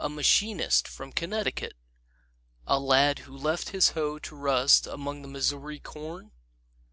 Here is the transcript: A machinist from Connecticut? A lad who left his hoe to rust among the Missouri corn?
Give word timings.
A 0.00 0.08
machinist 0.08 0.88
from 0.88 1.12
Connecticut? 1.12 1.74
A 2.66 2.80
lad 2.80 3.20
who 3.20 3.36
left 3.36 3.68
his 3.68 3.90
hoe 3.90 4.18
to 4.18 4.34
rust 4.34 4.88
among 4.88 5.22
the 5.22 5.28
Missouri 5.28 5.78
corn? 5.78 6.32